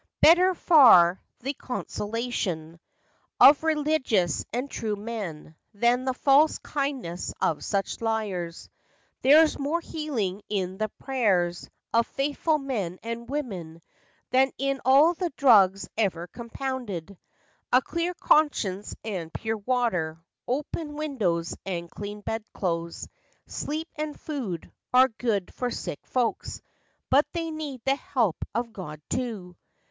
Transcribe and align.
Better 0.19 0.55
far 0.55 1.21
the 1.41 1.53
consolation 1.53 2.79
76 3.39 3.39
FACTS 3.39 3.39
AND 3.39 3.39
FANCIES. 3.39 3.61
Of 3.61 3.63
religious 3.63 4.45
and 4.51 4.69
true 4.71 4.95
men, 4.95 5.55
than 5.75 6.05
The 6.05 6.15
false 6.15 6.57
kindness 6.57 7.31
of 7.39 7.63
such 7.63 8.01
liars! 8.01 8.67
There's 9.21 9.59
more 9.59 9.79
healing 9.79 10.41
in 10.49 10.79
the 10.79 10.89
prayers 10.89 11.69
of 11.93 12.07
Faithful 12.07 12.57
men 12.57 12.97
and 13.03 13.29
women, 13.29 13.79
than 14.31 14.51
in 14.57 14.81
All 14.85 15.13
the 15.13 15.29
drugs 15.37 15.87
ever 15.95 16.25
compounded; 16.25 17.15
A 17.71 17.79
clear 17.79 18.15
conscience, 18.15 18.95
and 19.03 19.31
pure 19.31 19.57
water, 19.57 20.17
Open 20.47 20.95
windows, 20.95 21.55
and 21.63 21.91
clean 21.91 22.21
bed 22.21 22.43
clothes, 22.55 23.07
Sleep, 23.45 23.87
and 23.97 24.19
food, 24.19 24.71
are 24.95 25.09
good 25.19 25.53
for 25.53 25.69
sick 25.69 25.99
folks; 26.07 26.59
But 27.11 27.27
they 27.33 27.51
need 27.51 27.83
the 27.85 27.97
help 27.97 28.37
of 28.55 28.73
God, 28.73 28.99
too. 29.07 29.55